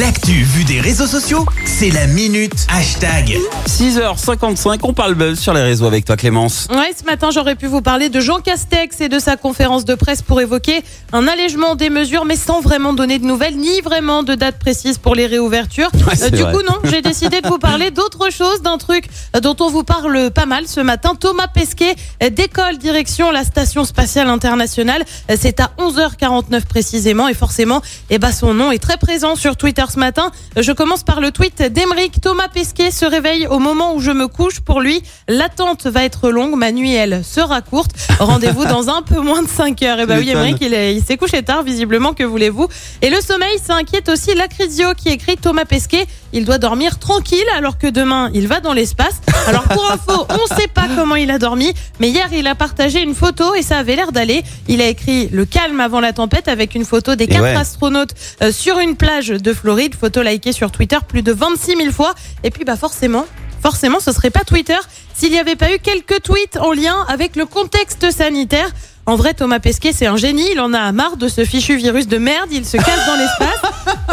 [0.00, 3.38] L'actu vue des réseaux sociaux, c'est la minute hashtag.
[3.66, 6.68] 6h55, on parle buzz sur les réseaux avec toi Clémence.
[6.70, 9.94] Ouais, ce matin, j'aurais pu vous parler de Jean Castex et de sa conférence de
[9.94, 10.82] presse pour évoquer
[11.14, 14.98] un allègement des mesures, mais sans vraiment donner de nouvelles, ni vraiment de date précise
[14.98, 15.88] pour les réouvertures.
[15.94, 16.52] Ouais, c'est du vrai.
[16.52, 19.06] coup, non, j'ai décidé de vous parler d'autre chose, d'un truc
[19.40, 21.14] dont on vous parle pas mal ce matin.
[21.18, 25.04] Thomas Pesquet euh, décolle direction la station spatiale internationale.
[25.30, 29.56] Euh, C'est à 11h49 précisément, et forcément, eh ben, son nom est très présent sur
[29.56, 30.30] Twitter ce matin.
[30.56, 32.20] Je commence par le tweet d'Emeric.
[32.20, 34.60] Thomas Pesquet se réveille au moment où je me couche.
[34.60, 37.90] Pour lui, l'attente va être longue, ma nuit, elle, sera courte.
[38.18, 40.00] Rendez-vous dans un peu moins de 5 heures.
[40.00, 40.42] Et bah oui, m'étonnes.
[40.42, 42.68] Emeric, il, est- il s'est couché tard, visiblement, que voulez-vous?
[43.02, 46.06] Et le sommeil, ça inquiète aussi Lacrizio qui écrit Thomas Pesquet.
[46.32, 49.20] Il doit dormir tranquille alors que demain, il va dans l'espace.
[49.46, 52.54] Alors pour info, on ne sait pas comment il a dormi, mais hier, il a
[52.54, 54.42] partagé une photo et ça avait l'air d'aller.
[54.68, 57.56] Il a écrit le calme avant la tempête avec une photo des quatre ouais.
[57.56, 59.94] astronautes euh, sur une plage de Floride.
[59.94, 62.14] Photo likée sur Twitter plus de 26 000 fois.
[62.44, 63.26] Et puis, bah forcément,
[63.62, 64.78] forcément, ce serait pas Twitter
[65.14, 68.70] s'il n'y avait pas eu quelques tweets en lien avec le contexte sanitaire.
[69.06, 70.48] En vrai, Thomas Pesquet, c'est un génie.
[70.52, 72.48] Il en a marre de ce fichu virus de merde.
[72.50, 73.72] Il se cache dans l'espace.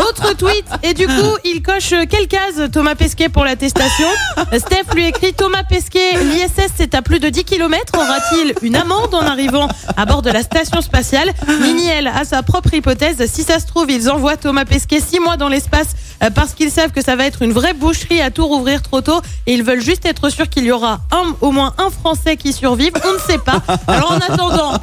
[0.94, 4.08] Et du coup, il coche quelle case, Thomas Pesquet, pour l'attestation
[4.56, 7.94] Steph lui écrit Thomas Pesquet, l'ISS, c'est à plus de 10 km.
[7.96, 11.34] Aura-t-il une amende en arrivant à bord de la station spatiale?
[11.62, 13.26] Mini, elle, a sa propre hypothèse.
[13.26, 16.70] Si ça se trouve, ils envoient Thomas Pesquet six mois dans l'espace euh, parce qu'ils
[16.70, 19.64] savent que ça va être une vraie boucherie à tout rouvrir trop tôt et ils
[19.64, 22.94] veulent juste être sûrs qu'il y aura un, au moins un Français qui survive.
[23.04, 23.64] On ne sait pas.
[23.88, 24.74] Alors en attendant,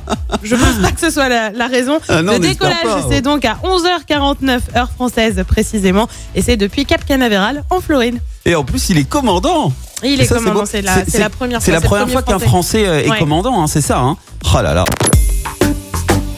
[0.43, 1.99] je pense pas que ce soit la, la raison.
[2.09, 6.85] Ah non, le espère décollage, c'est donc à 11h49 heure française précisément et c'est depuis
[6.87, 8.19] Cap Canaveral en Floride.
[8.45, 9.73] Et en plus, il est commandant.
[10.03, 11.75] Et il Et est ça, commandant, c'est la, c'est la première C'est fois.
[11.75, 13.19] la le première fois qu'un Français euh, est Ouais.
[13.19, 13.99] commandant, hein, c'est ça.
[14.01, 14.17] Hein.
[14.55, 14.85] Oh là là.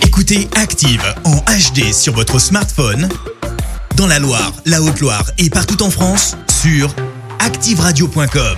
[0.05, 3.09] Écoutez Active en HD sur votre smartphone,
[3.97, 6.95] dans la Loire, la Haute-Loire et partout en France, sur
[7.39, 8.57] activeradio.com.